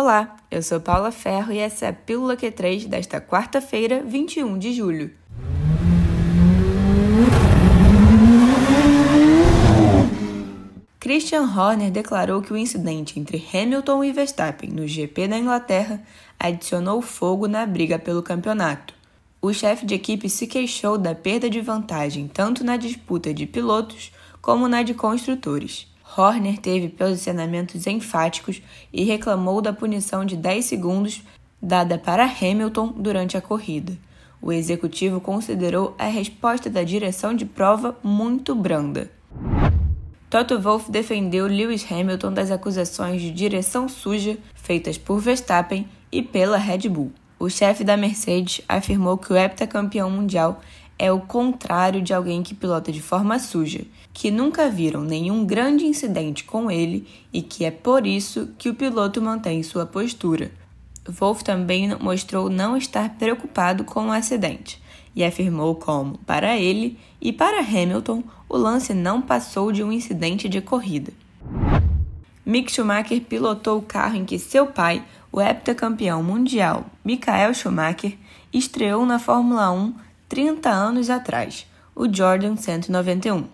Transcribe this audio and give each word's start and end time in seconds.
Olá, 0.00 0.36
eu 0.48 0.62
sou 0.62 0.80
Paula 0.80 1.10
Ferro 1.10 1.52
e 1.52 1.58
essa 1.58 1.86
é 1.86 1.88
a 1.88 1.92
Pílula 1.92 2.36
Q3 2.36 2.86
desta 2.86 3.20
quarta-feira, 3.20 4.00
21 4.06 4.56
de 4.56 4.72
julho. 4.72 5.10
Christian 11.00 11.42
Horner 11.42 11.90
declarou 11.90 12.40
que 12.40 12.52
o 12.52 12.56
incidente 12.56 13.18
entre 13.18 13.44
Hamilton 13.52 14.04
e 14.04 14.12
Verstappen 14.12 14.70
no 14.70 14.86
GP 14.86 15.26
da 15.26 15.36
Inglaterra 15.36 16.00
adicionou 16.38 17.02
fogo 17.02 17.48
na 17.48 17.66
briga 17.66 17.98
pelo 17.98 18.22
campeonato. 18.22 18.94
O 19.42 19.52
chefe 19.52 19.84
de 19.84 19.96
equipe 19.96 20.30
se 20.30 20.46
queixou 20.46 20.96
da 20.96 21.12
perda 21.12 21.50
de 21.50 21.60
vantagem 21.60 22.28
tanto 22.28 22.62
na 22.62 22.76
disputa 22.76 23.34
de 23.34 23.46
pilotos 23.46 24.12
como 24.40 24.68
na 24.68 24.84
de 24.84 24.94
construtores. 24.94 25.88
Horner 26.16 26.58
teve 26.58 26.88
posicionamentos 26.88 27.86
enfáticos 27.86 28.62
e 28.92 29.04
reclamou 29.04 29.60
da 29.60 29.72
punição 29.72 30.24
de 30.24 30.36
10 30.36 30.64
segundos 30.64 31.22
dada 31.60 31.98
para 31.98 32.24
Hamilton 32.24 32.94
durante 32.96 33.36
a 33.36 33.40
corrida. 33.40 33.96
O 34.40 34.52
executivo 34.52 35.20
considerou 35.20 35.94
a 35.98 36.06
resposta 36.06 36.70
da 36.70 36.82
direção 36.82 37.34
de 37.34 37.44
prova 37.44 37.96
muito 38.02 38.54
branda. 38.54 39.10
Toto 40.30 40.60
Wolff 40.60 40.90
defendeu 40.90 41.46
Lewis 41.46 41.90
Hamilton 41.90 42.32
das 42.32 42.50
acusações 42.50 43.20
de 43.20 43.30
direção 43.30 43.88
suja 43.88 44.36
feitas 44.54 44.98
por 44.98 45.18
Verstappen 45.18 45.88
e 46.12 46.22
pela 46.22 46.58
Red 46.58 46.88
Bull. 46.88 47.12
O 47.38 47.48
chefe 47.48 47.82
da 47.82 47.96
Mercedes 47.96 48.60
afirmou 48.68 49.16
que 49.16 49.32
o 49.32 49.36
heptacampeão 49.36 50.10
mundial 50.10 50.60
é 50.98 51.12
o 51.12 51.20
contrário 51.20 52.02
de 52.02 52.12
alguém 52.12 52.42
que 52.42 52.54
pilota 52.54 52.90
de 52.90 53.00
forma 53.00 53.38
suja, 53.38 53.82
que 54.12 54.30
nunca 54.30 54.68
viram 54.68 55.02
nenhum 55.02 55.46
grande 55.46 55.84
incidente 55.84 56.42
com 56.44 56.70
ele 56.70 57.06
e 57.32 57.40
que 57.40 57.64
é 57.64 57.70
por 57.70 58.06
isso 58.06 58.48
que 58.58 58.68
o 58.68 58.74
piloto 58.74 59.22
mantém 59.22 59.62
sua 59.62 59.86
postura. 59.86 60.50
Wolff 61.08 61.44
também 61.44 61.88
mostrou 62.00 62.50
não 62.50 62.76
estar 62.76 63.16
preocupado 63.16 63.84
com 63.84 64.08
o 64.08 64.12
acidente 64.12 64.82
e 65.14 65.24
afirmou 65.24 65.74
como, 65.74 66.18
para 66.18 66.56
ele 66.56 66.98
e 67.20 67.32
para 67.32 67.60
Hamilton, 67.60 68.22
o 68.48 68.56
lance 68.56 68.92
não 68.92 69.22
passou 69.22 69.72
de 69.72 69.82
um 69.82 69.92
incidente 69.92 70.48
de 70.48 70.60
corrida. 70.60 71.12
Mick 72.44 72.72
Schumacher 72.72 73.20
pilotou 73.20 73.78
o 73.78 73.82
carro 73.82 74.16
em 74.16 74.24
que 74.24 74.38
seu 74.38 74.66
pai, 74.66 75.04
o 75.30 75.40
heptacampeão 75.40 76.22
mundial 76.22 76.86
Michael 77.04 77.52
Schumacher, 77.52 78.16
estreou 78.52 79.04
na 79.04 79.18
Fórmula 79.18 79.70
1 79.70 79.94
30 80.28 80.68
anos 80.68 81.08
atrás, 81.08 81.66
o 81.96 82.06
Jordan 82.06 82.54
191. 82.54 83.44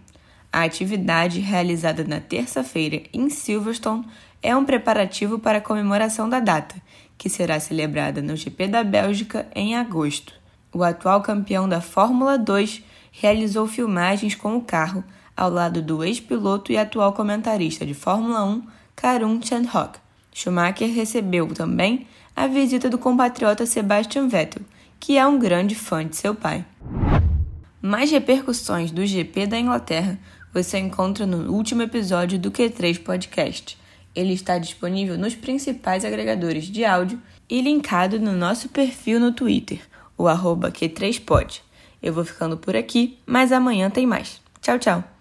A 0.53 0.65
atividade, 0.65 1.39
realizada 1.39 2.03
na 2.03 2.19
terça-feira 2.19 3.01
em 3.13 3.31
Silverstone, 3.31 4.05
é 4.43 4.57
um 4.57 4.65
preparativo 4.65 5.39
para 5.39 5.59
a 5.59 5.61
comemoração 5.61 6.29
da 6.29 6.41
data, 6.41 6.75
que 7.17 7.29
será 7.29 7.61
celebrada 7.61 8.21
no 8.21 8.35
GP 8.35 8.67
da 8.67 8.83
Bélgica 8.83 9.47
em 9.55 9.77
agosto. 9.77 10.35
O 10.73 10.83
atual 10.83 11.23
campeão 11.23 11.69
da 11.69 11.81
Fórmula 11.81 12.37
2 12.37 12.83
realizou 13.13 13.69
filmagens 13.69 14.35
com 14.35 14.57
o 14.57 14.61
carro 14.61 15.05
ao 15.37 15.49
lado 15.49 15.81
do 15.81 16.03
ex-piloto 16.03 16.73
e 16.73 16.77
atual 16.77 17.13
comentarista 17.13 17.87
de 17.87 17.95
Fórmula 17.95 18.45
1, 18.45 18.63
Karun 18.97 19.41
Chandhok. 19.41 20.01
Schumacher 20.33 20.93
recebeu 20.93 21.47
também 21.55 22.09
a 22.35 22.49
visita 22.49 22.91
do 22.91 22.99
compatriota 22.99 23.65
Sebastian 23.65 24.27
Vettel, 24.27 24.63
que 25.05 25.19
é 25.19 25.27
um 25.27 25.39
grande 25.39 25.75
fã 25.75 26.07
de 26.07 26.17
seu 26.17 26.35
pai. 26.35 26.65
Mais 27.83 28.11
repercussões 28.11 28.91
do 28.91 29.05
GP 29.05 29.47
da 29.47 29.59
Inglaterra 29.59 30.19
você 30.51 30.79
encontra 30.79 31.27
no 31.27 31.53
último 31.53 31.83
episódio 31.83 32.39
do 32.39 32.51
Q3 32.51 33.03
Podcast. 33.03 33.77
Ele 34.15 34.33
está 34.33 34.57
disponível 34.57 35.19
nos 35.19 35.35
principais 35.35 36.07
agregadores 36.07 36.65
de 36.65 36.87
áudio 36.87 37.21
e 37.51 37.61
linkado 37.61 38.19
no 38.19 38.33
nosso 38.33 38.71
perfil 38.71 39.21
no 39.21 39.31
Twitter, 39.31 39.81
o 40.17 40.27
arroba 40.27 40.73
Q3pod. 40.73 41.61
Eu 42.03 42.15
vou 42.15 42.25
ficando 42.25 42.57
por 42.57 42.75
aqui, 42.75 43.19
mas 43.27 43.53
amanhã 43.53 43.91
tem 43.91 44.07
mais. 44.07 44.41
Tchau, 44.63 44.79
tchau! 44.79 45.14